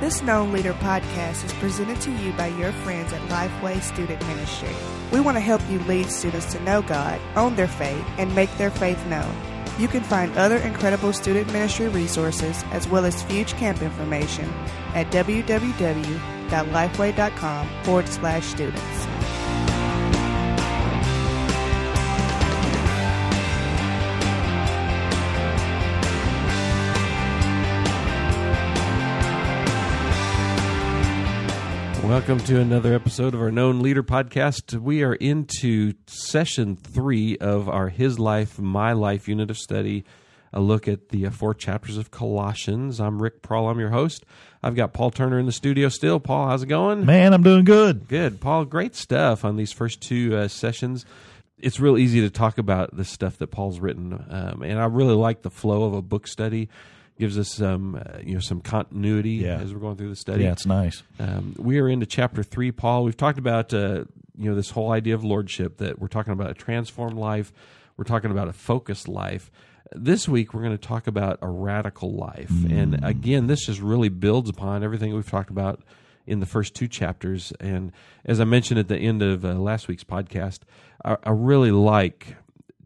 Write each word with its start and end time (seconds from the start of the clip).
This 0.00 0.22
Known 0.22 0.50
Leader 0.50 0.72
podcast 0.72 1.44
is 1.44 1.52
presented 1.52 2.00
to 2.00 2.10
you 2.10 2.32
by 2.32 2.46
your 2.46 2.72
friends 2.72 3.12
at 3.12 3.20
Lifeway 3.28 3.82
Student 3.82 4.26
Ministry. 4.28 4.74
We 5.12 5.20
want 5.20 5.36
to 5.36 5.42
help 5.42 5.60
you 5.68 5.78
lead 5.80 6.10
students 6.10 6.50
to 6.54 6.62
know 6.62 6.80
God, 6.80 7.20
own 7.36 7.54
their 7.54 7.68
faith, 7.68 8.02
and 8.16 8.34
make 8.34 8.48
their 8.56 8.70
faith 8.70 9.04
known. 9.08 9.30
You 9.78 9.88
can 9.88 10.02
find 10.02 10.34
other 10.38 10.56
incredible 10.56 11.12
student 11.12 11.52
ministry 11.52 11.88
resources 11.88 12.64
as 12.70 12.88
well 12.88 13.04
as 13.04 13.22
Fuge 13.24 13.52
Camp 13.58 13.82
information 13.82 14.48
at 14.94 15.10
www.lifeway.com 15.10 17.68
forward 17.84 18.08
slash 18.08 18.46
students. 18.46 19.19
Welcome 32.10 32.40
to 32.40 32.58
another 32.58 32.92
episode 32.92 33.34
of 33.34 33.40
our 33.40 33.52
Known 33.52 33.82
Leader 33.82 34.02
podcast. 34.02 34.76
We 34.76 35.04
are 35.04 35.14
into 35.14 35.92
session 36.08 36.74
three 36.74 37.38
of 37.38 37.68
our 37.68 37.88
His 37.88 38.18
Life, 38.18 38.58
My 38.58 38.94
Life 38.94 39.28
unit 39.28 39.48
of 39.48 39.56
study, 39.56 40.04
a 40.52 40.58
look 40.58 40.88
at 40.88 41.10
the 41.10 41.26
uh, 41.26 41.30
four 41.30 41.54
chapters 41.54 41.96
of 41.96 42.10
Colossians. 42.10 43.00
I'm 43.00 43.22
Rick 43.22 43.42
Prawl, 43.42 43.68
I'm 43.68 43.78
your 43.78 43.90
host. 43.90 44.24
I've 44.60 44.74
got 44.74 44.92
Paul 44.92 45.12
Turner 45.12 45.38
in 45.38 45.46
the 45.46 45.52
studio 45.52 45.88
still. 45.88 46.18
Paul, 46.18 46.48
how's 46.48 46.64
it 46.64 46.66
going? 46.66 47.06
Man, 47.06 47.32
I'm 47.32 47.44
doing 47.44 47.64
good. 47.64 48.08
Good. 48.08 48.40
Paul, 48.40 48.64
great 48.64 48.96
stuff 48.96 49.44
on 49.44 49.54
these 49.54 49.70
first 49.70 50.00
two 50.00 50.36
uh, 50.36 50.48
sessions. 50.48 51.06
It's 51.58 51.78
real 51.78 51.96
easy 51.96 52.22
to 52.22 52.30
talk 52.30 52.58
about 52.58 52.96
the 52.96 53.04
stuff 53.04 53.38
that 53.38 53.52
Paul's 53.52 53.78
written, 53.78 54.14
um, 54.28 54.62
and 54.62 54.80
I 54.80 54.86
really 54.86 55.14
like 55.14 55.42
the 55.42 55.48
flow 55.50 55.84
of 55.84 55.94
a 55.94 56.02
book 56.02 56.26
study 56.26 56.70
gives 57.20 57.38
us 57.38 57.48
some 57.52 57.94
uh, 57.94 58.18
you 58.24 58.34
know 58.34 58.40
some 58.40 58.60
continuity 58.60 59.32
Yeah. 59.44 59.58
as 59.60 59.72
we're 59.72 59.78
going 59.80 59.96
through 59.96 60.08
the 60.08 60.16
study. 60.16 60.42
Yeah, 60.44 60.52
it's 60.52 60.66
nice. 60.66 61.02
Um, 61.20 61.54
we 61.58 61.78
are 61.78 61.88
into 61.88 62.06
chapter 62.06 62.42
three, 62.42 62.72
Paul. 62.72 63.04
We've 63.04 63.16
talked 63.16 63.38
about 63.38 63.72
uh, 63.72 64.04
you 64.36 64.48
know 64.50 64.56
this 64.56 64.70
whole 64.70 64.90
idea 64.90 65.14
of 65.14 65.22
lordship 65.22 65.76
that 65.76 66.00
we're 66.00 66.08
talking 66.08 66.32
about 66.32 66.50
a 66.50 66.54
transformed 66.54 67.16
life. 67.18 67.52
We're 67.96 68.04
talking 68.04 68.30
about 68.32 68.48
a 68.48 68.52
focused 68.52 69.06
life. 69.06 69.50
This 69.92 70.28
week 70.28 70.54
we're 70.54 70.62
going 70.62 70.76
to 70.76 70.86
talk 70.88 71.06
about 71.06 71.38
a 71.42 71.48
radical 71.48 72.12
life, 72.14 72.50
and 72.70 73.04
again, 73.04 73.46
this 73.48 73.66
just 73.66 73.80
really 73.80 74.08
builds 74.08 74.48
upon 74.48 74.82
everything 74.84 75.14
we've 75.14 75.28
talked 75.28 75.50
about 75.50 75.82
in 76.26 76.38
the 76.40 76.46
first 76.46 76.74
two 76.74 76.86
chapters. 76.86 77.52
And 77.60 77.90
as 78.24 78.40
I 78.40 78.44
mentioned 78.44 78.78
at 78.78 78.86
the 78.88 78.96
end 78.96 79.20
of 79.20 79.44
uh, 79.44 79.54
last 79.54 79.88
week's 79.88 80.04
podcast, 80.04 80.60
I, 81.04 81.16
I 81.24 81.30
really 81.30 81.72
like 81.72 82.36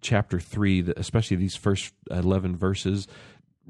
chapter 0.00 0.40
three, 0.40 0.82
especially 0.96 1.36
these 1.36 1.56
first 1.56 1.92
eleven 2.10 2.56
verses 2.56 3.06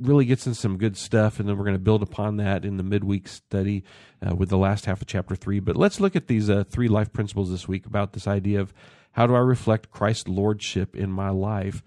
really 0.01 0.25
gets 0.25 0.47
in 0.47 0.55
some 0.55 0.79
good 0.79 0.97
stuff, 0.97 1.39
and 1.39 1.49
then 1.49 1.57
we're 1.57 1.65
going 1.65 1.77
to 1.77 1.83
build 1.83 2.03
upon 2.03 2.37
that 2.39 2.65
in 2.65 2.77
the 2.77 2.83
midweek 2.83 3.29
study 3.29 3.85
uh, 4.27 4.35
with 4.35 4.49
the 4.49 4.59
last 4.59 4.87
half 4.87 5.01
of 5.01 5.07
chapter 5.07 5.37
three. 5.37 5.61
But 5.61 5.77
let's 5.77 6.01
look 6.01 6.17
at 6.17 6.27
these 6.27 6.51
uh, 6.51 6.65
three 6.69 6.89
life 6.89 7.13
principles 7.13 7.51
this 7.51 7.69
week 7.69 7.87
about 7.87 8.13
this 8.13 8.27
idea 8.27 8.61
of 8.61 8.75
how 9.13 9.27
do 9.27 9.35
I 9.35 9.41
reflect 9.41 9.91
Christ's 9.91 10.29
lordship 10.29 10.97
in 10.97 11.11
my 11.11 11.31
life. 11.31 11.83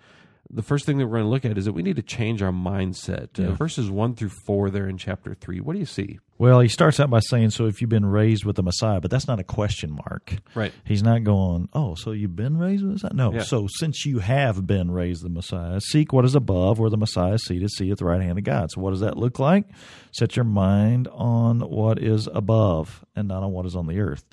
The 0.49 0.61
first 0.61 0.85
thing 0.85 0.97
that 0.97 1.07
we're 1.07 1.17
going 1.17 1.25
to 1.25 1.29
look 1.29 1.45
at 1.45 1.57
is 1.57 1.65
that 1.65 1.73
we 1.73 1.83
need 1.83 1.97
to 1.97 2.01
change 2.01 2.41
our 2.41 2.51
mindset. 2.51 3.37
Uh, 3.37 3.51
verses 3.51 3.91
one 3.91 4.15
through 4.15 4.31
four 4.45 4.69
there 4.69 4.87
in 4.87 4.97
chapter 4.97 5.33
three. 5.33 5.59
What 5.59 5.73
do 5.73 5.79
you 5.79 5.85
see? 5.85 6.19
Well, 6.37 6.59
he 6.59 6.69
starts 6.69 6.99
out 6.99 7.09
by 7.09 7.19
saying, 7.19 7.49
"So 7.49 7.65
if 7.65 7.81
you've 7.81 7.89
been 7.89 8.05
raised 8.05 8.45
with 8.45 8.55
the 8.55 8.63
Messiah," 8.63 9.01
but 9.01 9.11
that's 9.11 9.27
not 9.27 9.39
a 9.39 9.43
question 9.43 9.91
mark. 9.91 10.35
Right. 10.55 10.71
He's 10.85 11.03
not 11.03 11.23
going, 11.23 11.67
"Oh, 11.73 11.95
so 11.95 12.11
you've 12.11 12.35
been 12.35 12.57
raised 12.57 12.83
with 12.83 12.91
the 12.91 13.07
Messiah?" 13.07 13.13
No. 13.13 13.33
Yeah. 13.33 13.41
So 13.41 13.67
since 13.69 14.05
you 14.05 14.19
have 14.19 14.65
been 14.65 14.91
raised 14.91 15.23
with 15.23 15.33
the 15.33 15.35
Messiah, 15.35 15.81
seek 15.81 16.13
what 16.13 16.25
is 16.25 16.35
above, 16.35 16.79
where 16.79 16.89
the 16.89 16.97
Messiah 16.97 17.33
is 17.33 17.43
seated, 17.43 17.69
see 17.71 17.91
at 17.91 17.97
the 17.97 18.05
right 18.05 18.21
hand 18.21 18.37
of 18.37 18.43
God. 18.43 18.69
So 18.71 18.81
what 18.81 18.91
does 18.91 19.01
that 19.01 19.17
look 19.17 19.39
like? 19.39 19.65
Set 20.11 20.35
your 20.35 20.45
mind 20.45 21.07
on 21.09 21.59
what 21.59 22.01
is 22.01 22.29
above 22.33 23.03
and 23.15 23.27
not 23.27 23.43
on 23.43 23.51
what 23.51 23.65
is 23.65 23.75
on 23.75 23.87
the 23.87 23.99
earth. 23.99 24.23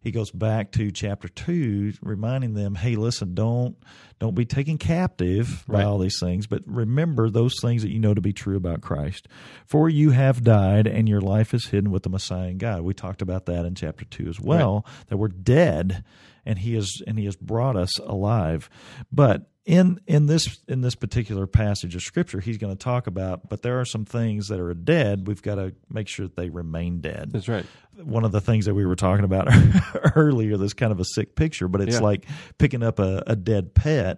He 0.00 0.10
goes 0.10 0.32
back 0.32 0.72
to 0.72 0.90
chapter 0.90 1.28
two, 1.28 1.92
reminding 2.02 2.54
them, 2.54 2.74
"Hey, 2.74 2.96
listen, 2.96 3.34
don't 3.34 3.76
don't 4.22 4.34
be 4.36 4.44
taken 4.44 4.78
captive 4.78 5.64
by 5.66 5.78
Right. 5.78 5.84
all 5.84 5.98
these 5.98 6.18
things, 6.20 6.46
but 6.46 6.62
remember 6.64 7.28
those 7.28 7.54
things 7.60 7.82
that 7.82 7.90
you 7.90 7.98
know 7.98 8.14
to 8.14 8.20
be 8.20 8.32
true 8.32 8.56
about 8.56 8.80
Christ. 8.80 9.26
For 9.66 9.88
you 9.88 10.10
have 10.10 10.44
died, 10.44 10.86
and 10.86 11.08
your 11.08 11.20
life 11.20 11.52
is 11.52 11.66
hidden 11.66 11.90
with 11.90 12.04
the 12.04 12.08
Messiah 12.10 12.48
in 12.48 12.58
God." 12.58 12.82
We 12.82 12.94
talked 12.94 13.20
about 13.20 13.46
that 13.46 13.64
in 13.66 13.74
chapter 13.74 14.04
two 14.04 14.28
as 14.28 14.40
well. 14.40 14.86
That 15.08 15.16
we're 15.16 15.26
dead, 15.28 16.04
and 16.46 16.60
He 16.60 16.76
is 16.76 17.02
and 17.06 17.18
He 17.18 17.24
has 17.24 17.34
brought 17.36 17.76
us 17.76 17.98
alive. 17.98 18.70
But 19.10 19.48
in 19.64 20.00
in 20.08 20.26
this 20.26 20.60
in 20.68 20.80
this 20.82 20.94
particular 20.96 21.46
passage 21.46 21.94
of 21.96 22.02
Scripture, 22.02 22.40
He's 22.40 22.58
going 22.58 22.76
to 22.76 22.82
talk 22.82 23.06
about. 23.08 23.48
But 23.48 23.62
there 23.62 23.80
are 23.80 23.84
some 23.84 24.04
things 24.04 24.48
that 24.48 24.58
are 24.60 24.72
dead. 24.74 25.26
We've 25.26 25.42
got 25.42 25.56
to 25.56 25.72
make 25.90 26.06
sure 26.08 26.26
that 26.26 26.36
they 26.36 26.48
remain 26.48 27.00
dead 27.00 27.30
That's 27.32 27.48
right. 27.48 27.64
one 28.02 28.24
of 28.24 28.32
the 28.32 28.40
things 28.40 28.64
that 28.66 28.74
we 28.74 28.84
were 28.84 28.96
talking 28.96 29.24
about 29.24 29.46
earlier 30.16 30.56
this 30.56 30.72
kind 30.72 30.90
of 30.92 30.98
a 30.98 31.04
sick 31.04 31.36
picture 31.36 31.68
but 31.68 31.80
it's 31.80 31.94
Yeah. 31.96 32.00
like 32.00 32.26
picking 32.58 32.82
up 32.82 32.98
a, 32.98 33.22
a 33.26 33.36
dead 33.36 33.72
pet 33.74 34.11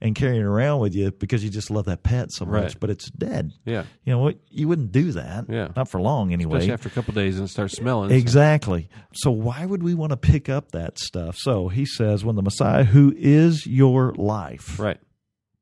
and 0.00 0.14
carrying 0.14 0.40
it 0.40 0.44
around 0.44 0.80
with 0.80 0.94
you 0.94 1.10
because 1.12 1.42
you 1.44 1.50
just 1.50 1.70
love 1.70 1.84
that 1.86 2.02
pet 2.02 2.30
so 2.32 2.44
much 2.44 2.62
Right. 2.62 2.76
but 2.80 2.90
it's 2.90 3.10
dead 3.10 3.52
Yeah. 3.64 3.84
you 4.04 4.12
know 4.12 4.18
what 4.20 4.38
you 4.50 4.68
wouldn't 4.68 4.92
do 4.92 5.12
that 5.12 5.46
Yeah. 5.48 5.68
not 5.76 5.88
for 5.88 6.00
long 6.00 6.32
anyway 6.32 6.58
Especially 6.58 6.72
after 6.74 6.88
a 6.88 6.92
couple 6.92 7.14
days 7.14 7.36
and 7.38 7.46
it 7.46 7.50
starts 7.50 7.76
smelling. 7.76 8.10
Exactly. 8.10 8.88
So 9.14 9.30
why 9.30 9.64
would 9.66 9.82
we 9.82 9.94
want 9.94 10.10
to 10.10 10.16
pick 10.16 10.48
up 10.48 10.72
that 10.72 10.98
stuff? 10.98 11.36
So 11.38 11.68
he 11.68 11.84
says, 11.86 12.24
when 12.24 12.36
the 12.36 12.42
Messiah, 12.42 12.84
who 12.84 13.14
is 13.16 13.66
your 13.66 14.12
life, 14.14 14.78
Right. 14.78 14.98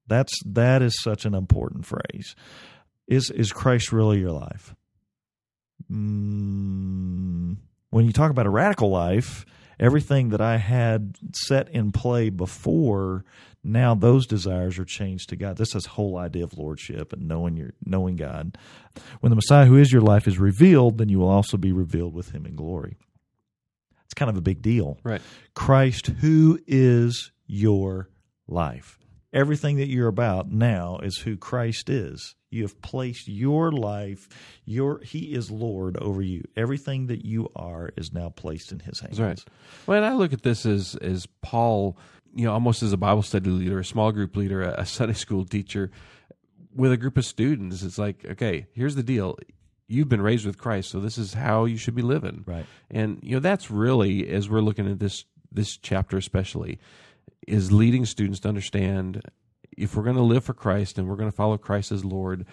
that's 0.07 0.33
that 0.47 0.83
is 0.83 1.01
such 1.03 1.25
an 1.25 1.35
important 1.35 1.87
phrase. 1.87 2.35
Is 3.07 3.31
is 3.31 3.53
Christ 3.53 3.93
really 3.93 4.19
your 4.19 4.33
life? 4.33 4.75
Mm, 5.93 7.57
when 7.91 8.05
you 8.07 8.13
talk 8.13 8.31
about 8.31 8.47
a 8.47 8.51
radical 8.51 8.91
life, 8.91 9.45
everything 9.79 10.31
that 10.31 10.41
I 10.41 10.57
had 10.59 11.17
set 11.33 11.69
in 11.71 11.93
play 11.93 12.31
before, 12.31 13.25
now 13.63 13.95
those 13.95 14.27
desires 14.27 14.79
are 14.79 14.85
changed 14.85 15.31
to 15.31 15.37
God. 15.37 15.57
This 15.57 15.75
is 15.75 15.87
whole 15.87 16.19
idea 16.19 16.45
of 16.45 16.59
lordship 16.59 17.13
and 17.13 17.27
knowing 17.27 17.57
your 17.57 17.75
knowing 17.85 18.17
God. 18.17 18.59
When 19.21 19.31
the 19.31 19.37
Messiah, 19.37 19.67
who 19.67 19.77
is 19.77 19.93
your 19.93 20.03
life, 20.03 20.29
is 20.29 20.39
revealed, 20.39 20.99
then 20.99 21.09
you 21.09 21.19
will 21.19 21.29
also 21.29 21.57
be 21.57 21.73
revealed 21.73 22.15
with 22.15 22.31
Him 22.31 22.47
in 22.47 22.57
glory. 22.57 22.97
It's 24.05 24.15
kind 24.15 24.31
of 24.31 24.37
a 24.37 24.43
big 24.43 24.63
deal. 24.63 24.99
Right. 25.03 25.23
Christ, 25.55 26.07
who 26.07 26.61
is 26.67 27.33
your 27.47 28.11
life. 28.47 28.99
Everything 29.35 29.79
that 29.79 29.89
you're 29.89 30.09
about 30.09 30.53
now 30.53 30.99
is 31.03 31.19
who 31.19 31.37
Christ 31.37 31.91
is. 31.91 32.37
You 32.51 32.63
have 32.63 32.81
placed 32.83 33.27
your 33.27 33.73
life, 33.73 34.29
your 34.65 35.01
He 35.01 35.35
is 35.35 35.51
Lord 35.51 35.97
over 35.97 36.23
you. 36.23 36.45
Everything 36.57 37.09
that 37.09 37.25
you 37.25 37.51
are 37.57 37.91
is 37.97 38.13
now 38.13 38.29
placed 38.29 38.71
in 38.71 38.79
His 38.79 39.01
hands. 39.01 39.19
That's 39.19 39.45
right. 39.45 39.55
Well, 39.87 39.97
and 39.97 40.07
I 40.07 40.15
look 40.15 40.33
at 40.33 40.43
this 40.43 40.65
as 40.65 40.95
as 40.95 41.27
Paul, 41.43 41.99
you 42.33 42.45
know, 42.45 42.53
almost 42.53 42.85
as 42.85 42.93
a 42.93 42.97
Bible 42.97 43.23
study 43.23 43.51
leader, 43.51 43.81
a 43.81 43.85
small 43.85 44.13
group 44.13 44.37
leader, 44.37 44.63
a, 44.63 44.83
a 44.83 44.87
Sunday 44.87 45.15
school 45.15 45.45
teacher 45.45 45.91
with 46.73 46.93
a 46.93 46.97
group 46.97 47.17
of 47.17 47.25
students. 47.25 47.83
It's 47.83 47.99
like, 47.99 48.25
okay, 48.25 48.67
here's 48.73 48.95
the 48.95 49.03
deal. 49.03 49.37
You've 49.89 50.09
been 50.09 50.23
raised 50.23 50.47
with 50.47 50.59
Christ, 50.59 50.91
so 50.91 51.01
this 51.01 51.19
is 51.19 51.35
how 51.35 51.65
you 51.65 51.77
should 51.77 51.97
be 51.97 52.03
living. 52.03 52.45
Right. 52.47 52.67
And 52.89 53.19
you 53.21 53.33
know, 53.33 53.41
that's 53.41 53.69
really 53.69 54.31
as 54.31 54.49
we're 54.49 54.61
looking 54.61 54.89
at 54.89 55.01
this 55.01 55.25
this 55.51 55.77
chapter 55.77 56.17
especially 56.17 56.79
is 57.47 57.71
leading 57.73 58.05
students 58.07 58.41
to 58.41 58.49
understand 58.49 59.23
if 59.77 59.97
we're 59.97 60.05
going 60.05 60.17
to 60.17 60.23
live 60.23 60.45
for 60.45 60.55
Christ 60.55 60.99
and 60.99 61.09
we're 61.09 61.17
going 61.17 61.31
to 61.31 61.37
follow 61.37 61.59
Christ 61.59 61.93
as 61.93 62.05
Lord, 62.05 62.47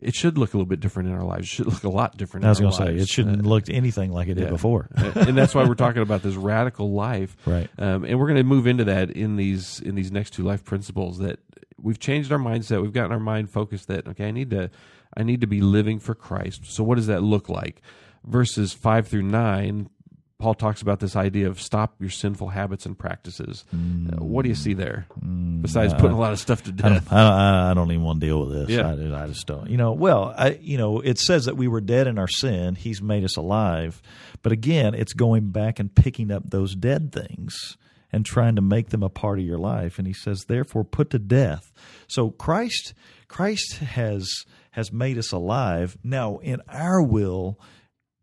it 0.00 0.14
should 0.14 0.38
look 0.38 0.54
a 0.54 0.56
little 0.56 0.68
bit 0.68 0.80
different 0.80 1.08
in 1.08 1.14
our 1.14 1.24
lives. 1.24 1.42
It 1.44 1.48
should 1.48 1.66
look 1.66 1.84
a 1.84 1.88
lot 1.88 2.16
different. 2.16 2.46
I 2.46 2.48
was 2.50 2.60
going 2.60 2.72
to 2.72 2.76
say, 2.76 2.94
it 2.96 3.08
shouldn't 3.08 3.44
Uh, 3.44 3.48
look 3.48 3.68
anything 3.68 4.10
like 4.12 4.28
it 4.28 4.34
did 4.34 4.44
yeah. 4.44 4.50
before. 4.50 4.88
and 4.96 5.36
that's 5.36 5.54
why 5.54 5.64
we're 5.64 5.74
talking 5.74 6.02
about 6.02 6.22
this 6.22 6.34
radical 6.34 6.92
life 6.92 7.36
Right. 7.46 7.68
um, 7.78 8.04
and 8.04 8.18
we're 8.18 8.26
going 8.26 8.38
to 8.38 8.44
move 8.44 8.66
into 8.66 8.84
that 8.84 9.10
in 9.10 9.36
these 9.36 9.80
in 9.80 9.94
these 9.94 10.10
next 10.12 10.30
two 10.30 10.42
life 10.44 10.64
principles 10.64 11.18
that 11.18 11.38
we've 11.80 11.98
changed 11.98 12.30
our 12.32 12.38
mindset 12.38 12.80
we've 12.80 12.92
gotten 12.92 13.12
our 13.12 13.18
mind 13.20 13.50
focused 13.50 13.88
that 13.88 14.06
okay 14.06 14.28
i 14.28 14.30
need 14.30 14.50
to 14.50 14.70
i 15.16 15.22
need 15.24 15.40
to 15.40 15.48
be 15.48 15.60
living 15.60 15.98
for 15.98 16.14
christ 16.14 16.60
so 16.66 16.84
what 16.84 16.94
does 16.94 17.08
that 17.08 17.22
look 17.24 17.48
like 17.48 17.82
verses 18.24 18.72
5 18.72 19.08
through 19.08 19.22
9 19.22 19.88
paul 20.42 20.54
talks 20.54 20.82
about 20.82 20.98
this 21.00 21.14
idea 21.16 21.46
of 21.48 21.60
stop 21.60 21.94
your 22.00 22.10
sinful 22.10 22.48
habits 22.48 22.84
and 22.86 22.98
practices 22.98 23.64
Uh, 23.72 24.24
what 24.24 24.42
do 24.42 24.48
you 24.48 24.54
see 24.54 24.74
there 24.74 25.06
besides 25.62 25.94
putting 25.94 26.16
a 26.16 26.20
lot 26.20 26.32
of 26.32 26.38
stuff 26.38 26.62
to 26.64 26.70
I 26.70 26.74
death 26.74 27.08
don't, 27.08 27.12
I, 27.12 27.70
I 27.70 27.74
don't 27.74 27.90
even 27.90 28.02
want 28.02 28.20
to 28.20 28.26
deal 28.26 28.44
with 28.44 28.52
this. 28.58 28.76
Yeah. 28.76 28.88
I, 28.88 29.24
I 29.24 29.26
just 29.28 29.46
don't. 29.46 29.70
You 29.70 29.76
know, 29.76 29.92
well, 29.92 30.34
I, 30.36 30.58
you 30.60 30.76
know, 30.76 31.00
it 31.00 31.18
says 31.18 31.44
that 31.44 31.56
we 31.56 31.68
were 31.68 31.80
dead 31.80 32.06
in 32.06 32.18
our 32.18 32.28
sin. 32.28 32.74
He's 32.74 33.00
made 33.00 33.24
us 33.24 33.36
alive. 33.36 34.02
But 34.42 34.52
again, 34.52 34.94
it's 34.94 35.12
going 35.12 35.50
back 35.50 35.78
and 35.78 35.94
picking 35.94 36.30
up 36.30 36.50
those 36.50 36.74
dead 36.74 37.12
things 37.12 37.76
and 38.12 38.26
trying 38.26 38.56
to 38.56 38.62
make 38.62 38.88
them 38.90 39.02
a 39.02 39.08
part 39.08 39.38
of 39.38 39.44
your 39.44 39.58
life. 39.58 39.98
And 39.98 40.06
he 40.06 40.12
says, 40.12 40.44
therefore, 40.48 40.84
put 40.84 41.10
to 41.10 41.18
death. 41.18 41.72
So 42.08 42.30
Christ, 42.30 42.94
Christ 43.28 43.78
has 43.78 44.28
has 44.72 44.92
made 44.92 45.18
us 45.18 45.32
alive. 45.32 45.96
Now, 46.02 46.38
in 46.38 46.60
our 46.68 47.02
will, 47.02 47.58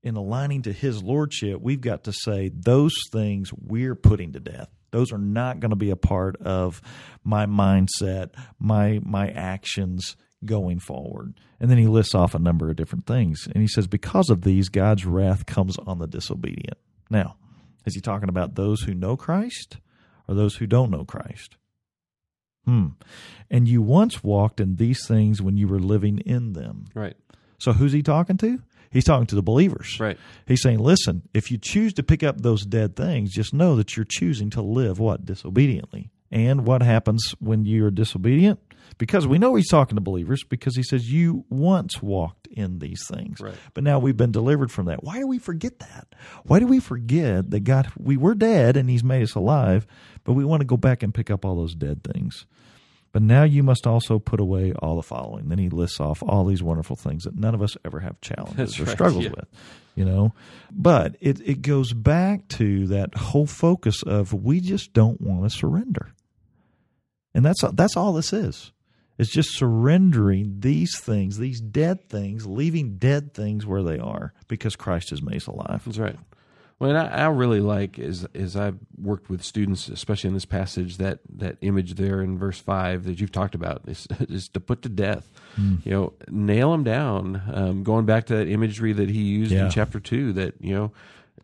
in 0.04 0.16
aligning 0.16 0.62
to 0.64 0.74
his 0.74 1.04
lordship, 1.04 1.62
we've 1.62 1.82
got 1.82 2.06
to 2.06 2.14
say 2.14 2.50
those 2.54 2.94
things 3.12 3.52
we're 3.54 3.96
putting 3.96 4.34
to 4.34 4.40
death. 4.40 4.70
Those 4.92 5.12
are 5.12 5.20
not 5.20 5.60
going 5.60 5.70
to 5.70 5.76
be 5.76 5.92
a 5.92 5.96
part 5.96 6.38
of 6.38 6.82
my 7.24 7.46
mindset, 7.46 8.30
my 8.60 9.00
my 9.04 9.30
actions. 9.30 10.16
going 10.46 10.80
forward. 10.80 11.34
And 11.60 11.70
then 11.70 11.78
he 11.78 11.88
lists 11.88 12.16
off 12.16 12.34
a 12.34 12.40
number 12.40 12.70
of 12.70 12.78
different 12.78 13.06
things. 13.06 13.46
And 13.54 13.62
he 13.62 13.68
says, 13.68 13.88
Because 13.88 14.30
of 14.30 14.44
these, 14.44 14.70
God's 14.70 15.06
wrath 15.06 15.46
comes 15.46 15.78
on 15.80 16.00
the 16.00 16.08
disobedient. 16.08 16.78
Now, 17.10 17.36
is 17.86 17.94
he 17.94 18.00
talking 18.00 18.30
about 18.30 18.56
those 18.56 18.84
who 18.84 18.94
know 18.94 19.18
Christ 19.18 19.80
or 20.30 20.36
those 20.36 20.56
who 20.56 20.66
don't 20.66 20.92
know 20.92 21.04
Christ? 21.04 21.58
Hmm. 22.64 22.88
And 23.52 23.68
you 23.68 23.82
once 23.82 24.24
walked 24.24 24.62
in 24.62 24.78
these 24.78 25.06
things 25.06 25.42
when 25.42 25.58
you 25.58 25.68
were 25.68 25.80
living 25.80 26.20
in 26.20 26.54
them. 26.54 26.86
Right. 26.96 27.18
So 27.58 27.74
who's 27.74 27.92
he 27.92 28.02
talking 28.02 28.38
to? 28.38 28.62
He's 28.92 29.04
talking 29.04 29.28
to 29.28 29.36
the 29.36 29.44
believers. 29.44 30.00
Right. 30.00 30.18
He's 30.48 30.62
saying, 30.62 30.80
listen, 30.80 31.24
if 31.34 31.52
you 31.52 31.58
choose 31.58 31.94
to 31.94 32.04
pick 32.04 32.24
up 32.24 32.42
those 32.42 32.66
dead 32.66 32.96
things, 32.96 33.32
just 33.32 33.54
know 33.54 33.76
that 33.76 33.96
you're 33.96 34.06
choosing 34.06 34.50
to 34.52 34.62
live 34.62 35.00
what? 35.00 35.26
Disobediently. 35.26 36.10
And 36.32 36.66
what 36.66 36.82
happens 36.82 37.36
when 37.40 37.66
you're 37.66 37.92
disobedient? 37.92 38.60
Because 38.98 39.26
we 39.26 39.38
know 39.38 39.56
he's 39.56 39.70
talking 39.70 39.96
to 39.96 40.02
believers 40.02 40.44
because 40.44 40.76
he 40.76 40.84
says, 40.84 41.12
You 41.12 41.46
once 41.50 42.02
walked 42.02 42.48
in 42.48 42.80
these 42.80 43.02
things. 43.08 43.40
Right. 43.40 43.56
But 43.74 43.84
now 43.84 44.00
we've 44.00 44.18
been 44.18 44.32
delivered 44.32 44.72
from 44.72 44.88
that. 44.88 45.04
Why 45.04 45.20
do 45.20 45.28
we 45.28 45.40
forget 45.40 45.80
that? 45.80 46.08
Why 46.44 46.60
do 46.60 46.68
we 46.68 46.80
forget 46.80 47.50
that 47.52 47.62
God, 47.62 47.92
we 47.98 48.18
were 48.18 48.36
dead 48.36 48.78
and 48.78 48.90
he's 48.90 49.04
made 49.04 49.24
us 49.24 49.36
alive, 49.36 49.88
but 50.24 50.34
we 50.34 50.44
want 50.46 50.62
to 50.62 50.66
go 50.66 50.78
back 50.78 51.02
and 51.02 51.14
pick 51.14 51.32
up 51.32 51.46
all 51.46 51.56
those 51.56 51.76
dead 51.76 52.04
things? 52.04 52.46
But 53.12 53.24
now 53.24 53.44
you 53.44 53.64
must 53.64 53.88
also 53.88 54.20
put 54.20 54.40
away 54.40 54.74
all 54.74 54.96
the 54.96 55.04
following. 55.04 55.50
Then 55.50 55.58
he 55.58 55.70
lists 55.70 56.00
off 56.00 56.22
all 56.22 56.46
these 56.46 56.62
wonderful 56.62 56.96
things 56.96 57.24
that 57.24 57.36
none 57.36 57.56
of 57.56 57.62
us 57.62 57.76
ever 57.84 58.00
have 58.00 58.22
challenges 58.22 58.56
That's 58.56 58.80
or 58.80 58.84
right, 58.84 58.92
struggles 58.94 59.24
yeah. 59.26 59.32
with, 59.32 59.48
you 59.96 60.06
know. 60.06 60.34
But 60.72 61.16
it, 61.20 61.42
it 61.42 61.62
goes 61.62 61.94
back 61.94 62.48
to 62.50 62.86
that 62.88 63.16
whole 63.16 63.48
focus 63.48 64.04
of 64.04 64.34
we 64.34 64.60
just 64.60 64.94
don't 64.94 65.20
want 65.22 65.44
to 65.44 65.50
surrender. 65.50 66.14
And 67.34 67.46
that's 67.46 67.64
that's 67.74 67.98
all 67.98 68.14
this 68.14 68.34
is. 68.34 68.72
It's 69.18 69.34
just 69.34 69.58
surrendering 69.58 70.62
these 70.62 70.98
things, 70.98 71.38
these 71.38 71.60
dead 71.60 72.08
things, 72.10 72.46
leaving 72.46 72.98
dead 72.98 73.34
things 73.34 73.66
where 73.66 73.84
they 73.84 74.00
are 74.00 74.34
because 74.48 74.78
Christ 74.78 75.10
has 75.10 75.22
made 75.22 75.38
us 75.38 75.48
alive. 75.48 75.82
That's 75.86 75.98
right. 75.98 76.16
Well, 76.80 76.92
and 76.92 76.98
I, 76.98 77.08
I 77.08 77.28
really 77.28 77.60
like 77.60 78.00
is 78.00 78.26
is 78.34 78.56
I've 78.56 78.78
worked 78.98 79.30
with 79.30 79.44
students, 79.44 79.90
especially 79.90 80.30
in 80.30 80.34
this 80.34 80.46
passage, 80.46 80.98
that 80.98 81.20
that 81.38 81.58
image 81.62 81.96
there 81.96 82.22
in 82.22 82.38
verse 82.38 82.58
five 82.60 83.04
that 83.04 83.20
you've 83.20 83.32
talked 83.34 83.54
about 83.54 83.82
is, 83.88 84.08
is 84.22 84.48
to 84.50 84.60
put 84.62 84.82
to 84.84 84.90
death. 84.90 85.30
You 85.84 85.92
know, 85.92 86.14
nail 86.30 86.72
them 86.72 86.86
down. 86.86 87.42
Um, 87.54 87.84
going 87.84 88.06
back 88.06 88.28
to 88.28 88.36
that 88.38 88.48
imagery 88.48 88.94
that 88.94 89.10
he 89.10 89.22
used 89.24 89.52
Yeah. 89.52 89.66
in 89.66 89.72
chapter 89.72 90.00
two, 90.00 90.32
that 90.34 90.54
you 90.62 90.74
know, 90.74 90.92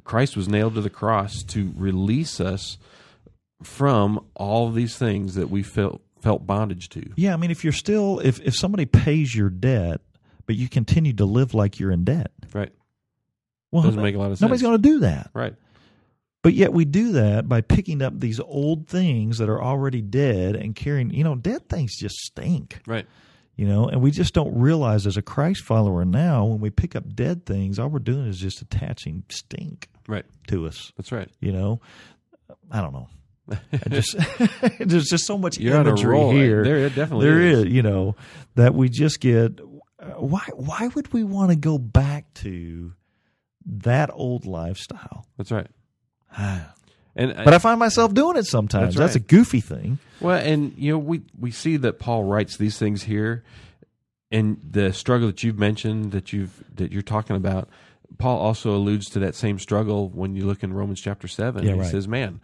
Christ 0.06 0.38
was 0.38 0.48
nailed 0.48 0.76
to 0.76 0.82
the 0.82 0.90
cross 0.90 1.44
to 1.44 1.74
release 1.76 2.40
us 2.40 2.78
from 3.62 4.24
all 4.36 4.72
these 4.72 4.98
things 4.98 5.36
that 5.36 5.50
we 5.50 5.64
felt 5.64 6.02
felt 6.22 6.48
bondage 6.48 6.88
to. 6.90 7.04
Yeah, 7.18 7.34
I 7.34 7.38
mean, 7.38 7.52
if 7.52 7.64
you're 7.64 7.74
still, 7.74 8.20
if 8.20 8.40
if 8.42 8.56
somebody 8.56 8.86
pays 8.86 9.36
your 9.36 9.50
debt, 9.50 10.00
but 10.46 10.56
you 10.56 10.70
continue 10.70 11.14
to 11.14 11.26
live 11.26 11.54
like 11.54 11.80
you're 11.80 11.92
in 11.92 12.04
debt, 12.06 12.32
Right. 12.54 12.72
Well, 13.72 13.84
Doesn't 13.84 14.02
make 14.02 14.16
a 14.16 14.18
lot 14.20 14.32
of 14.32 14.38
sense. 14.38 14.42
nobody's 14.42 14.62
going 14.62 14.78
to 14.78 14.82
do 14.82 15.00
that. 15.00 15.30
Right. 15.34 15.56
But 16.44 16.54
yet 16.54 16.74
we 16.74 16.86
do 16.86 17.14
that 17.14 17.50
by 17.50 17.62
picking 17.62 18.02
up 18.04 18.20
these 18.20 18.40
old 18.40 18.88
things 18.88 19.40
that 19.40 19.50
are 19.50 19.62
already 19.62 20.02
dead 20.02 20.56
and 20.56 20.76
carrying. 20.76 21.10
You 21.10 21.24
know, 21.24 21.36
dead 21.36 21.68
things 21.70 21.98
just 21.98 22.16
stink. 22.18 22.82
Right. 22.86 23.08
You 23.56 23.68
know, 23.68 23.88
and 23.88 24.02
we 24.02 24.12
just 24.12 24.34
don't 24.34 24.56
realize 24.58 25.08
as 25.08 25.18
a 25.18 25.22
Christ 25.22 25.62
follower 25.64 26.06
now 26.06 26.46
when 26.46 26.60
we 26.60 26.70
pick 26.70 26.96
up 26.96 27.16
dead 27.16 27.46
things, 27.46 27.80
all 27.80 27.88
we're 27.90 28.00
doing 28.00 28.28
is 28.28 28.38
just 28.38 28.62
attaching 28.62 29.24
stink 29.30 29.90
Right. 30.08 30.26
to 30.48 30.68
us. 30.68 30.92
That's 30.98 31.12
right. 31.12 31.30
You 31.40 31.52
know, 31.54 31.80
I 32.70 32.82
don't 32.82 32.94
know. 32.94 33.08
I 33.52 33.90
just 33.90 34.16
there's 34.80 35.06
just 35.08 35.26
so 35.26 35.38
much 35.38 35.58
You're 35.58 35.80
imagery 35.80 36.20
here. 36.32 36.64
There 36.64 36.78
it 36.78 36.96
definitely 36.96 37.26
There 37.28 37.42
is. 37.42 37.60
is, 37.60 37.66
you 37.74 37.82
know, 37.82 38.16
that 38.56 38.76
we 38.76 38.90
just 38.90 39.20
get. 39.20 39.60
uh, 40.00 40.06
Why? 40.20 40.44
Why 40.54 40.90
would 40.94 41.12
we 41.14 41.24
want 41.24 41.50
to 41.52 41.56
go 41.56 41.78
back 41.80 42.32
to 42.36 42.94
that 43.66 44.10
old 44.14 44.46
lifestyle? 44.46 45.26
That's 45.38 45.52
right. 45.52 45.68
And 47.18 47.34
But 47.34 47.54
I 47.54 47.56
uh, 47.56 47.60
find 47.60 47.80
myself 47.80 48.14
doing 48.14 48.36
it 48.36 48.46
sometimes. 48.46 48.96
That's 48.96 49.14
That's, 49.14 49.16
right. 49.16 49.24
a 49.24 49.36
goofy 49.36 49.62
thing. 49.62 50.00
Well, 50.20 50.36
and 50.38 50.74
you 50.78 50.92
know, 50.92 50.98
we 51.00 51.22
we 51.40 51.50
see 51.50 51.78
that 51.78 51.98
Paul 51.98 52.26
writes 52.26 52.58
these 52.58 52.78
things 52.78 53.04
here, 53.04 53.46
and 54.32 54.58
the 54.70 54.92
struggle 54.92 55.28
that 55.28 55.42
you've 55.42 55.58
mentioned 55.58 56.12
that 56.12 56.34
you've 56.34 56.62
that 56.76 56.92
you're 56.92 57.02
talking 57.02 57.38
about. 57.38 57.70
Paul 58.18 58.38
also 58.40 58.76
alludes 58.76 59.10
to 59.12 59.20
that 59.20 59.34
same 59.34 59.60
struggle 59.60 60.10
when 60.10 60.36
you 60.36 60.46
look 60.46 60.62
in 60.62 60.74
Romans 60.74 61.00
chapter 61.00 61.30
seven. 61.30 61.64
Yeah, 61.64 61.76
he 61.76 61.80
right. 61.80 61.90
says, 61.90 62.06
"Man, 62.06 62.42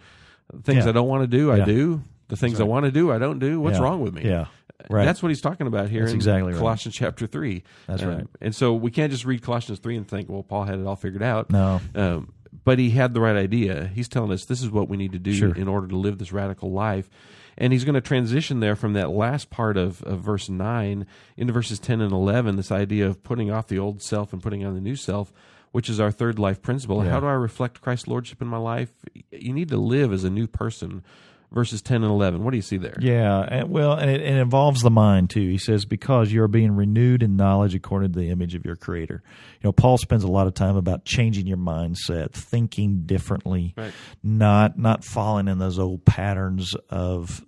the 0.53 0.61
things 0.61 0.85
Yeah. 0.85 0.91
I 0.91 0.93
don't 0.93 1.07
want 1.09 1.29
to 1.29 1.37
do, 1.37 1.51
I 1.51 1.57
Yeah. 1.57 1.65
do. 1.65 2.03
The 2.29 2.37
things 2.37 2.61
I 2.61 2.63
want 2.63 2.85
to 2.85 2.91
do, 2.91 3.11
I 3.11 3.17
don't 3.17 3.39
do. 3.39 3.59
What's 3.59 3.77
Yeah. 3.77 3.83
wrong 3.83 3.99
with 4.01 4.13
me?" 4.13 4.21
Yeah. 4.23 4.45
Right. 4.89 5.05
That's 5.05 5.21
what 5.21 5.29
he's 5.29 5.41
talking 5.41 5.67
about 5.67 5.89
here 5.89 6.01
That's 6.01 6.11
in 6.13 6.17
exactly 6.17 6.53
right. 6.53 6.59
Colossians 6.59 6.95
chapter 6.95 7.27
three. 7.27 7.63
That's 7.87 8.03
Um, 8.03 8.09
right. 8.09 8.27
And 8.41 8.55
so 8.55 8.73
we 8.73 8.91
can't 8.91 9.11
just 9.11 9.25
read 9.25 9.41
Colossians 9.41 9.79
three 9.79 9.95
and 9.97 10.07
think, 10.07 10.29
"Well, 10.29 10.43
Paul 10.43 10.63
had 10.63 10.79
it 10.79 10.85
all 10.87 10.95
figured 10.95 11.23
out." 11.23 11.49
No. 11.49 11.81
Um, 11.95 12.33
but 12.63 12.79
he 12.79 12.89
had 12.91 13.13
the 13.13 13.21
right 13.21 13.35
idea. 13.35 13.89
He's 13.93 14.07
telling 14.09 14.31
us 14.31 14.45
this 14.45 14.61
is 14.61 14.69
what 14.69 14.89
we 14.89 14.97
need 14.97 15.13
to 15.13 15.19
do 15.19 15.33
Sure. 15.33 15.53
in 15.55 15.67
order 15.67 15.87
to 15.87 15.95
live 15.97 16.17
this 16.17 16.31
radical 16.33 16.71
life. 16.71 17.09
And 17.57 17.73
he's 17.73 17.83
going 17.83 17.95
to 17.95 18.01
transition 18.01 18.59
there 18.59 18.75
from 18.75 18.93
that 18.93 19.09
last 19.11 19.49
part 19.49 19.77
of, 19.77 20.01
of 20.03 20.19
verse 20.21 20.49
9 20.49 21.05
into 21.37 21.53
verses 21.53 21.79
10 21.79 22.01
and 22.01 22.11
11, 22.11 22.55
this 22.55 22.71
idea 22.71 23.07
of 23.07 23.23
putting 23.23 23.51
off 23.51 23.67
the 23.67 23.77
old 23.77 24.01
self 24.01 24.33
and 24.33 24.41
putting 24.41 24.65
on 24.65 24.73
the 24.73 24.81
new 24.81 24.95
self, 24.95 25.31
which 25.71 25.89
is 25.89 25.99
our 25.99 26.11
third 26.11 26.39
life 26.39 26.61
principle. 26.61 27.03
Yeah. 27.03 27.11
How 27.11 27.19
do 27.19 27.25
I 27.27 27.33
reflect 27.33 27.81
Christ's 27.81 28.07
lordship 28.07 28.41
in 28.41 28.47
my 28.47 28.57
life? 28.57 28.91
You 29.31 29.53
need 29.53 29.69
to 29.69 29.77
live 29.77 30.11
as 30.13 30.23
a 30.23 30.29
new 30.29 30.47
person. 30.47 31.03
Verses 31.53 31.81
10 31.81 31.97
and 32.03 32.05
11. 32.11 32.45
What 32.45 32.51
do 32.51 32.55
you 32.57 32.61
see 32.61 32.77
there? 32.77 32.95
Yeah, 33.01 33.41
and, 33.41 33.69
well, 33.69 33.91
and 33.93 34.09
it, 34.09 34.21
it 34.21 34.37
involves 34.37 34.81
the 34.81 34.89
mind 34.89 35.29
too. 35.29 35.49
He 35.49 35.57
says 35.57 35.83
because 35.83 36.31
you 36.31 36.41
are 36.43 36.47
being 36.47 36.77
renewed 36.77 37.21
in 37.23 37.35
knowledge 37.35 37.75
according 37.75 38.13
to 38.13 38.19
the 38.19 38.29
image 38.29 38.55
of 38.55 38.63
your 38.63 38.77
Creator. 38.77 39.21
You 39.25 39.67
know, 39.67 39.73
Paul 39.73 39.97
spends 39.97 40.23
a 40.23 40.29
lot 40.29 40.47
of 40.47 40.53
time 40.53 40.77
about 40.77 41.03
changing 41.03 41.47
your 41.47 41.57
mindset, 41.57 42.31
thinking 42.31 43.03
differently, 43.05 43.73
Right. 43.75 43.91
not 44.23 44.79
not 44.79 45.03
falling 45.03 45.49
in 45.49 45.57
those 45.59 45.77
old 45.77 46.05
patterns 46.05 46.73
of 46.89 47.41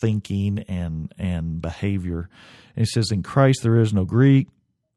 thinking 0.00 0.60
and 0.68 1.12
and 1.18 1.60
behavior. 1.60 2.28
And 2.76 2.86
he 2.86 2.86
says, 2.86 3.10
"In 3.10 3.22
Christ 3.22 3.62
there 3.62 3.78
is 3.78 3.92
no 3.92 4.04
Greek." 4.04 4.48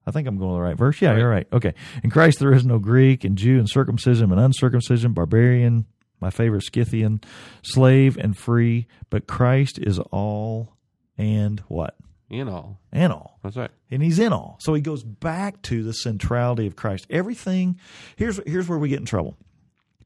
I 0.06 0.12
think 0.12 0.28
I'm 0.28 0.38
going 0.38 0.52
to 0.52 0.56
the 0.56 0.62
right 0.62 0.78
verse. 0.78 1.02
Yeah, 1.02 1.10
Right. 1.10 1.20
you're 1.20 1.30
right. 1.30 1.48
Okay. 1.54 1.74
In 2.04 2.10
Christ 2.10 2.40
there 2.40 2.54
is 2.54 2.66
no 2.66 2.80
Greek 2.80 3.24
and 3.24 3.38
Jew 3.38 3.60
and 3.60 3.70
circumcision 3.70 4.32
and 4.32 4.40
uncircumcision, 4.40 5.14
barbarian, 5.14 5.86
my 6.22 6.30
favorite 6.30 6.64
Scythian, 6.64 7.22
slave 7.64 8.18
and 8.18 8.38
free, 8.38 8.88
but 9.10 9.28
Christ 9.28 9.80
is 9.80 10.00
all 10.00 10.78
and 11.18 11.60
what? 11.68 11.96
In 12.30 12.48
all. 12.48 12.80
In 12.94 13.12
all. 13.12 13.38
That's 13.44 13.58
right. 13.58 13.72
And 13.90 14.02
he's 14.02 14.18
in 14.18 14.32
all. 14.32 14.58
So 14.62 14.74
he 14.74 14.82
goes 14.82 15.04
back 15.04 15.62
to 15.64 15.84
the 15.84 15.92
centrality 15.92 16.66
of 16.66 16.78
Christ. 16.78 17.06
Everything 17.10 17.78
here's 18.16 18.40
here's 18.46 18.70
where 18.70 18.80
we 18.80 18.88
get 18.88 19.00
in 19.00 19.06
trouble. 19.06 19.38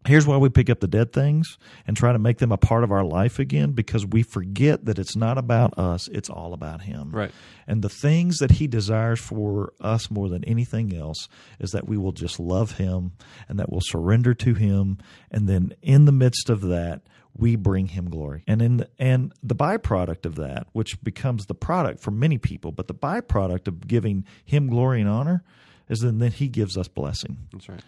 Here's 0.05 0.27
why 0.27 0.37
we 0.37 0.49
pick 0.49 0.69
up 0.69 0.79
the 0.79 0.87
dead 0.87 1.11
things 1.11 1.57
and 1.87 1.97
try 1.97 2.13
to 2.13 2.19
make 2.19 2.37
them 2.37 2.51
a 2.51 2.57
part 2.57 2.83
of 2.83 2.91
our 2.91 3.03
life 3.03 3.39
again 3.39 3.71
because 3.71 4.05
we 4.05 4.23
forget 4.23 4.85
that 4.85 4.99
it's 4.99 5.15
not 5.15 5.37
about 5.37 5.77
us, 5.77 6.07
it's 6.09 6.29
all 6.29 6.53
about 6.53 6.81
him. 6.81 7.11
Right. 7.11 7.31
And 7.67 7.81
the 7.81 7.89
things 7.89 8.37
that 8.37 8.51
he 8.51 8.67
desires 8.67 9.19
for 9.19 9.73
us 9.81 10.11
more 10.11 10.29
than 10.29 10.43
anything 10.45 10.95
else 10.95 11.27
is 11.59 11.71
that 11.71 11.87
we 11.87 11.97
will 11.97 12.11
just 12.11 12.39
love 12.39 12.73
him 12.77 13.13
and 13.49 13.59
that 13.59 13.71
we'll 13.71 13.81
surrender 13.81 14.33
to 14.35 14.53
him. 14.53 14.99
And 15.31 15.49
then 15.49 15.73
in 15.81 16.05
the 16.05 16.11
midst 16.11 16.49
of 16.49 16.61
that, 16.61 17.01
we 17.37 17.55
bring 17.55 17.87
him 17.87 18.09
glory. 18.09 18.43
And 18.47 18.61
in 18.61 18.77
the, 18.77 18.89
and 18.97 19.33
the 19.43 19.55
byproduct 19.55 20.25
of 20.25 20.35
that, 20.35 20.67
which 20.71 21.03
becomes 21.03 21.47
the 21.47 21.55
product 21.55 21.99
for 21.99 22.11
many 22.11 22.37
people, 22.37 22.71
but 22.71 22.87
the 22.87 22.93
byproduct 22.93 23.67
of 23.67 23.87
giving 23.87 24.25
him 24.43 24.67
glory 24.67 25.01
and 25.01 25.09
honor 25.09 25.43
is 25.89 25.99
then, 25.99 26.19
then 26.19 26.31
he 26.31 26.47
gives 26.47 26.77
us 26.77 26.87
blessing. 26.87 27.37
That's 27.51 27.67
right. 27.67 27.81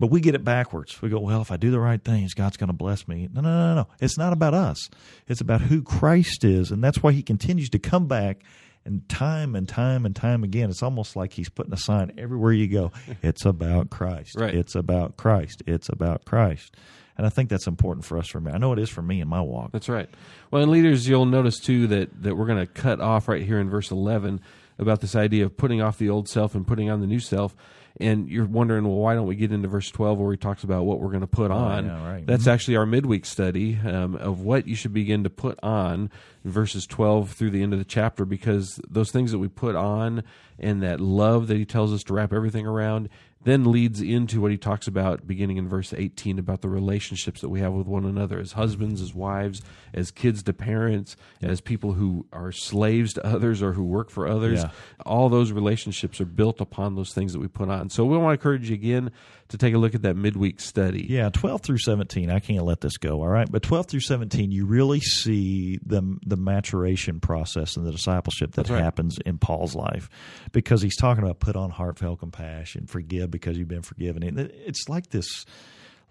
But 0.00 0.10
we 0.10 0.20
get 0.20 0.36
it 0.36 0.44
backwards. 0.44 1.02
We 1.02 1.08
go, 1.08 1.18
well, 1.18 1.42
if 1.42 1.50
I 1.50 1.56
do 1.56 1.72
the 1.72 1.80
right 1.80 2.02
things, 2.02 2.32
God's 2.32 2.56
going 2.56 2.68
to 2.68 2.74
bless 2.74 3.08
me. 3.08 3.28
No, 3.32 3.40
no, 3.40 3.50
no, 3.50 3.74
no. 3.74 3.88
It's 4.00 4.16
not 4.16 4.32
about 4.32 4.54
us. 4.54 4.88
It's 5.26 5.40
about 5.40 5.60
who 5.60 5.82
Christ 5.82 6.44
is. 6.44 6.70
And 6.70 6.82
that's 6.84 7.02
why 7.02 7.12
he 7.12 7.22
continues 7.22 7.68
to 7.70 7.80
come 7.80 8.06
back 8.06 8.44
and 8.84 9.08
time 9.08 9.56
and 9.56 9.68
time 9.68 10.06
and 10.06 10.14
time 10.14 10.44
again. 10.44 10.70
It's 10.70 10.84
almost 10.84 11.16
like 11.16 11.32
he's 11.32 11.48
putting 11.48 11.72
a 11.72 11.78
sign 11.78 12.12
everywhere 12.16 12.52
you 12.52 12.68
go. 12.68 12.92
It's 13.22 13.44
about 13.44 13.90
Christ. 13.90 14.36
Right. 14.36 14.54
It's 14.54 14.76
about 14.76 15.16
Christ. 15.16 15.64
It's 15.66 15.88
about 15.88 16.24
Christ. 16.24 16.76
And 17.16 17.26
I 17.26 17.30
think 17.30 17.50
that's 17.50 17.66
important 17.66 18.04
for 18.06 18.16
us 18.16 18.28
to 18.28 18.38
remember. 18.38 18.56
I 18.56 18.60
know 18.60 18.72
it 18.72 18.78
is 18.78 18.88
for 18.88 19.02
me 19.02 19.20
in 19.20 19.26
my 19.26 19.40
walk. 19.40 19.72
That's 19.72 19.88
right. 19.88 20.08
Well, 20.52 20.62
and 20.62 20.70
leaders, 20.70 21.08
you'll 21.08 21.26
notice 21.26 21.58
too 21.58 21.88
that 21.88 22.22
that 22.22 22.36
we're 22.36 22.46
going 22.46 22.64
to 22.64 22.66
cut 22.66 23.00
off 23.00 23.26
right 23.26 23.42
here 23.42 23.58
in 23.58 23.68
verse 23.68 23.90
eleven 23.90 24.40
about 24.78 25.00
this 25.00 25.16
idea 25.16 25.44
of 25.44 25.56
putting 25.56 25.82
off 25.82 25.98
the 25.98 26.08
old 26.08 26.28
self 26.28 26.54
and 26.54 26.64
putting 26.64 26.88
on 26.88 27.00
the 27.00 27.08
new 27.08 27.18
self. 27.18 27.56
And 28.00 28.28
you're 28.28 28.46
wondering, 28.46 28.84
well, 28.84 28.96
why 28.96 29.14
don't 29.14 29.26
we 29.26 29.34
get 29.34 29.50
into 29.50 29.66
verse 29.68 29.90
twelve 29.90 30.18
where 30.18 30.30
he 30.30 30.36
talks 30.36 30.62
about 30.62 30.84
what 30.84 31.00
we're 31.00 31.10
going 31.10 31.22
to 31.22 31.26
put 31.26 31.50
on? 31.50 31.90
Oh, 31.90 31.94
yeah, 31.94 32.12
right. 32.12 32.26
That's 32.26 32.46
actually 32.46 32.76
our 32.76 32.86
midweek 32.86 33.26
study 33.26 33.78
um, 33.84 34.14
of 34.14 34.40
what 34.40 34.68
you 34.68 34.76
should 34.76 34.92
begin 34.92 35.24
to 35.24 35.30
put 35.30 35.58
on. 35.62 36.10
Verses 36.50 36.86
12 36.86 37.32
through 37.32 37.50
the 37.50 37.62
end 37.62 37.72
of 37.72 37.78
the 37.78 37.84
chapter 37.84 38.24
because 38.24 38.80
those 38.88 39.10
things 39.10 39.32
that 39.32 39.38
we 39.38 39.48
put 39.48 39.76
on 39.76 40.22
and 40.58 40.82
that 40.82 41.00
love 41.00 41.46
that 41.48 41.56
he 41.56 41.64
tells 41.64 41.92
us 41.92 42.02
to 42.04 42.14
wrap 42.14 42.32
everything 42.32 42.66
around 42.66 43.08
then 43.44 43.70
leads 43.70 44.00
into 44.00 44.40
what 44.40 44.50
he 44.50 44.56
talks 44.56 44.86
about 44.88 45.26
beginning 45.26 45.56
in 45.56 45.68
verse 45.68 45.94
18 45.96 46.38
about 46.38 46.60
the 46.60 46.68
relationships 46.68 47.40
that 47.40 47.48
we 47.48 47.60
have 47.60 47.72
with 47.72 47.86
one 47.86 48.04
another 48.04 48.38
as 48.40 48.52
husbands, 48.52 49.00
as 49.00 49.14
wives, 49.14 49.62
as 49.94 50.10
kids 50.10 50.42
to 50.42 50.52
parents, 50.52 51.16
as 51.40 51.60
people 51.60 51.92
who 51.92 52.26
are 52.32 52.50
slaves 52.50 53.12
to 53.14 53.24
others 53.24 53.62
or 53.62 53.72
who 53.72 53.84
work 53.84 54.10
for 54.10 54.26
others. 54.26 54.60
Yeah. 54.60 54.70
All 55.06 55.28
those 55.28 55.52
relationships 55.52 56.20
are 56.20 56.26
built 56.26 56.60
upon 56.60 56.96
those 56.96 57.14
things 57.14 57.32
that 57.32 57.38
we 57.38 57.46
put 57.46 57.70
on. 57.70 57.90
So 57.90 58.04
we 58.04 58.18
want 58.18 58.28
to 58.28 58.40
encourage 58.40 58.70
you 58.70 58.74
again 58.74 59.12
to 59.48 59.56
take 59.56 59.72
a 59.72 59.78
look 59.78 59.94
at 59.94 60.02
that 60.02 60.16
midweek 60.16 60.60
study. 60.60 61.06
Yeah, 61.08 61.30
12 61.30 61.62
through 61.62 61.78
17. 61.78 62.30
I 62.30 62.40
can't 62.40 62.64
let 62.64 62.80
this 62.80 62.96
go, 62.96 63.20
all 63.20 63.28
right? 63.28 63.50
But 63.50 63.62
12 63.62 63.86
through 63.86 64.00
17, 64.00 64.50
you 64.50 64.66
really 64.66 65.00
see 65.00 65.78
the 65.86 66.18
the 66.26 66.36
maturation 66.38 67.20
process 67.20 67.76
and 67.76 67.86
the 67.86 67.92
discipleship 67.92 68.52
that 68.52 68.68
right. 68.68 68.82
happens 68.82 69.18
in 69.24 69.38
Paul's 69.38 69.74
life 69.74 70.08
because 70.52 70.82
he's 70.82 70.96
talking 70.96 71.24
about 71.24 71.40
put 71.40 71.56
on 71.56 71.70
heartfelt 71.70 72.20
compassion, 72.20 72.86
forgive 72.86 73.30
because 73.30 73.58
you've 73.58 73.68
been 73.68 73.82
forgiven. 73.82 74.22
And 74.22 74.38
it's 74.38 74.88
like 74.88 75.10
this 75.10 75.44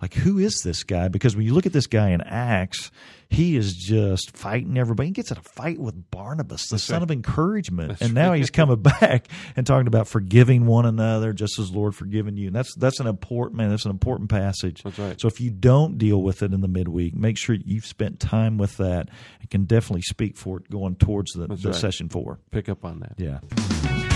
like 0.01 0.13
who 0.13 0.37
is 0.37 0.61
this 0.63 0.83
guy? 0.83 1.07
Because 1.07 1.35
when 1.35 1.45
you 1.45 1.53
look 1.53 1.65
at 1.65 1.73
this 1.73 1.87
guy 1.87 2.09
in 2.09 2.21
Acts, 2.21 2.91
he 3.29 3.57
is 3.57 3.73
just 3.73 4.35
fighting 4.37 4.77
everybody. 4.77 5.07
He 5.07 5.13
gets 5.13 5.31
in 5.31 5.37
a 5.37 5.41
fight 5.41 5.79
with 5.79 6.09
Barnabas, 6.11 6.67
the 6.67 6.79
son 6.79 6.97
right. 6.97 7.03
of 7.03 7.11
encouragement, 7.11 7.97
and 8.01 8.13
now 8.13 8.33
he's 8.33 8.49
coming 8.49 8.81
back 8.81 9.27
and 9.55 9.65
talking 9.65 9.87
about 9.87 10.07
forgiving 10.07 10.65
one 10.65 10.85
another, 10.85 11.33
just 11.33 11.59
as 11.59 11.71
Lord 11.71 11.95
forgiven 11.95 12.37
you. 12.37 12.47
And 12.47 12.55
that's 12.55 12.73
that's 12.75 12.99
an 12.99 13.07
important 13.07 13.57
man. 13.57 13.69
That's 13.69 13.85
an 13.85 13.91
important 13.91 14.29
passage. 14.29 14.83
That's 14.83 14.99
right. 14.99 15.19
So 15.19 15.27
if 15.27 15.41
you 15.41 15.49
don't 15.49 15.97
deal 15.97 16.21
with 16.21 16.43
it 16.43 16.53
in 16.53 16.61
the 16.61 16.67
midweek, 16.67 17.15
make 17.15 17.37
sure 17.37 17.55
you've 17.55 17.85
spent 17.85 18.19
time 18.19 18.57
with 18.57 18.77
that. 18.77 19.09
It 19.41 19.49
can 19.49 19.65
definitely 19.65 20.03
speak 20.03 20.37
for 20.37 20.57
it 20.57 20.69
going 20.69 20.95
towards 20.95 21.33
the, 21.33 21.47
the 21.47 21.69
right. 21.69 21.75
session 21.75 22.09
four. 22.09 22.39
Pick 22.51 22.69
up 22.69 22.85
on 22.85 22.99
that. 22.99 23.15
Yeah. 23.17 24.15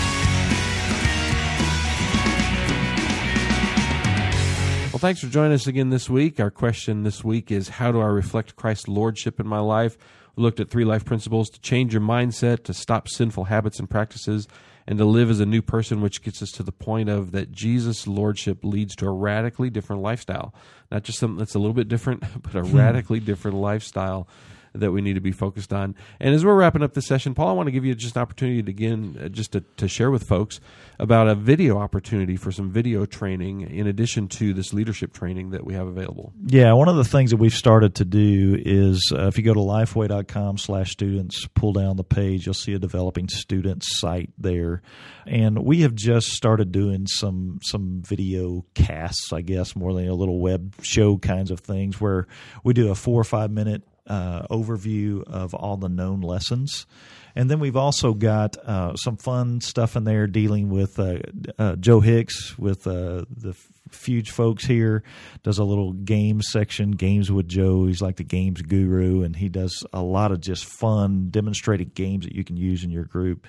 Thanks 5.02 5.20
for 5.20 5.26
joining 5.26 5.52
us 5.52 5.66
again 5.66 5.90
this 5.90 6.08
week. 6.08 6.38
Our 6.38 6.52
question 6.52 7.02
this 7.02 7.24
week 7.24 7.50
is 7.50 7.68
How 7.68 7.90
do 7.90 8.00
I 8.00 8.06
reflect 8.06 8.54
Christ's 8.54 8.86
Lordship 8.86 9.40
in 9.40 9.48
my 9.48 9.58
life? 9.58 9.98
We 10.36 10.44
looked 10.44 10.60
at 10.60 10.70
three 10.70 10.84
life 10.84 11.04
principles 11.04 11.50
to 11.50 11.60
change 11.60 11.92
your 11.92 12.00
mindset, 12.00 12.62
to 12.64 12.72
stop 12.72 13.08
sinful 13.08 13.46
habits 13.46 13.80
and 13.80 13.90
practices, 13.90 14.46
and 14.86 15.00
to 15.00 15.04
live 15.04 15.28
as 15.28 15.40
a 15.40 15.44
new 15.44 15.60
person, 15.60 16.02
which 16.02 16.22
gets 16.22 16.40
us 16.40 16.52
to 16.52 16.62
the 16.62 16.70
point 16.70 17.08
of 17.08 17.32
that 17.32 17.50
Jesus' 17.50 18.06
Lordship 18.06 18.62
leads 18.62 18.94
to 18.94 19.08
a 19.08 19.12
radically 19.12 19.70
different 19.70 20.02
lifestyle. 20.02 20.54
Not 20.92 21.02
just 21.02 21.18
something 21.18 21.36
that's 21.38 21.56
a 21.56 21.58
little 21.58 21.74
bit 21.74 21.88
different, 21.88 22.22
but 22.42 22.54
a 22.54 22.60
hmm. 22.60 22.76
radically 22.76 23.18
different 23.18 23.56
lifestyle 23.56 24.28
that 24.74 24.92
we 24.92 25.02
need 25.02 25.14
to 25.14 25.20
be 25.20 25.32
focused 25.32 25.72
on. 25.72 25.94
And 26.20 26.34
as 26.34 26.44
we're 26.44 26.54
wrapping 26.54 26.82
up 26.82 26.94
this 26.94 27.06
session, 27.06 27.34
Paul, 27.34 27.48
I 27.48 27.52
want 27.52 27.66
to 27.66 27.72
give 27.72 27.84
you 27.84 27.94
just 27.94 28.16
an 28.16 28.22
opportunity 28.22 28.62
to, 28.62 28.70
again, 28.70 29.18
uh, 29.22 29.28
just 29.28 29.52
to, 29.52 29.60
to 29.76 29.88
share 29.88 30.10
with 30.10 30.24
folks 30.24 30.60
about 30.98 31.28
a 31.28 31.34
video 31.34 31.78
opportunity 31.78 32.36
for 32.36 32.52
some 32.52 32.70
video 32.70 33.04
training 33.06 33.62
in 33.62 33.86
addition 33.86 34.28
to 34.28 34.54
this 34.54 34.72
leadership 34.72 35.12
training 35.12 35.50
that 35.50 35.64
we 35.64 35.74
have 35.74 35.86
available. 35.86 36.32
Yeah, 36.46 36.72
one 36.72 36.88
of 36.88 36.96
the 36.96 37.04
things 37.04 37.30
that 37.30 37.36
we've 37.36 37.54
started 37.54 37.96
to 37.96 38.04
do 38.04 38.56
is 38.58 39.12
uh, 39.14 39.26
if 39.26 39.36
you 39.36 39.44
go 39.44 39.54
to 39.54 39.60
lifeway.com 39.60 40.58
slash 40.58 40.92
students, 40.92 41.46
pull 41.54 41.72
down 41.72 41.96
the 41.96 42.04
page, 42.04 42.46
you'll 42.46 42.54
see 42.54 42.72
a 42.74 42.78
developing 42.78 43.28
students 43.28 44.00
site 44.00 44.30
there. 44.38 44.82
And 45.26 45.64
we 45.64 45.82
have 45.82 45.94
just 45.94 46.28
started 46.28 46.72
doing 46.72 47.06
some 47.06 47.60
some 47.62 48.02
video 48.04 48.64
casts, 48.74 49.32
I 49.32 49.40
guess, 49.40 49.76
more 49.76 49.94
than 49.94 50.08
a 50.08 50.14
little 50.14 50.40
web 50.40 50.74
show 50.82 51.16
kinds 51.18 51.50
of 51.50 51.60
things 51.60 52.00
where 52.00 52.26
we 52.64 52.74
do 52.74 52.90
a 52.90 52.94
four 52.94 53.20
or 53.20 53.24
five 53.24 53.50
minute 53.50 53.82
uh, 54.06 54.46
overview 54.48 55.22
of 55.24 55.54
all 55.54 55.76
the 55.76 55.88
known 55.88 56.20
lessons. 56.20 56.86
And 57.34 57.50
then 57.50 57.60
we've 57.60 57.76
also 57.76 58.12
got 58.12 58.56
uh, 58.58 58.94
some 58.96 59.16
fun 59.16 59.60
stuff 59.60 59.96
in 59.96 60.04
there 60.04 60.26
dealing 60.26 60.68
with 60.68 60.98
uh, 60.98 61.18
uh, 61.58 61.76
Joe 61.76 62.00
Hicks 62.00 62.58
with 62.58 62.86
uh, 62.86 63.24
the 63.30 63.56
Fuge 63.92 64.28
folks 64.28 64.64
here. 64.64 65.02
Does 65.42 65.58
a 65.58 65.64
little 65.64 65.92
game 65.92 66.42
section, 66.42 66.92
games 66.92 67.30
with 67.30 67.48
Joe. 67.48 67.86
He's 67.86 68.02
like 68.02 68.16
the 68.16 68.24
games 68.24 68.62
guru, 68.62 69.22
and 69.22 69.34
he 69.36 69.48
does 69.48 69.84
a 69.92 70.02
lot 70.02 70.32
of 70.32 70.40
just 70.40 70.64
fun 70.64 71.28
demonstrated 71.30 71.94
games 71.94 72.24
that 72.24 72.34
you 72.34 72.44
can 72.44 72.56
use 72.56 72.84
in 72.84 72.90
your 72.90 73.04
group. 73.04 73.46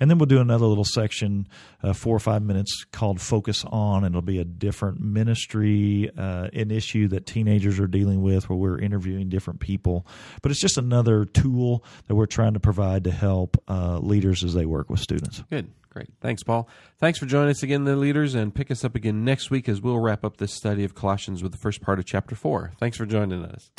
And 0.00 0.10
then 0.10 0.18
we'll 0.18 0.26
do 0.26 0.40
another 0.40 0.66
little 0.66 0.84
section, 0.84 1.46
uh, 1.82 1.92
four 1.92 2.16
or 2.16 2.20
five 2.20 2.42
minutes, 2.42 2.84
called 2.92 3.20
Focus 3.20 3.64
On, 3.64 4.04
and 4.04 4.12
it'll 4.12 4.22
be 4.22 4.38
a 4.40 4.44
different 4.44 5.00
ministry, 5.00 6.10
uh, 6.16 6.48
an 6.52 6.70
issue 6.70 7.08
that 7.08 7.26
teenagers 7.26 7.78
are 7.78 7.86
dealing 7.86 8.22
with 8.22 8.48
where 8.48 8.58
we're 8.58 8.78
interviewing 8.78 9.28
different 9.28 9.60
people. 9.60 10.06
But 10.42 10.50
it's 10.50 10.60
just 10.60 10.78
another 10.78 11.24
tool 11.24 11.84
that 12.06 12.14
we're 12.14 12.26
trying 12.26 12.54
to 12.54 12.60
provide 12.60 13.04
to 13.04 13.10
help 13.10 13.62
uh, 13.68 13.98
leaders 13.98 14.42
as 14.44 14.54
they 14.54 14.66
work 14.66 14.90
with 14.90 15.00
students. 15.00 15.42
Good. 15.50 15.70
Great. 15.94 16.10
Thanks, 16.20 16.42
Paul. 16.42 16.68
Thanks 16.98 17.20
for 17.20 17.26
joining 17.26 17.50
us 17.50 17.62
again, 17.62 17.84
the 17.84 17.94
leaders, 17.94 18.34
and 18.34 18.52
pick 18.52 18.68
us 18.72 18.84
up 18.84 18.96
again 18.96 19.24
next 19.24 19.48
week 19.48 19.68
as 19.68 19.80
we'll 19.80 20.00
wrap 20.00 20.24
up 20.24 20.38
this 20.38 20.52
study 20.52 20.82
of 20.82 20.96
Colossians 20.96 21.40
with 21.40 21.52
the 21.52 21.58
first 21.58 21.80
part 21.80 22.00
of 22.00 22.04
chapter 22.04 22.34
4. 22.34 22.72
Thanks 22.80 22.96
for 22.96 23.06
joining 23.06 23.44
us. 23.44 23.70